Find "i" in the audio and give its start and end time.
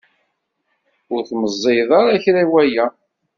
2.43-2.45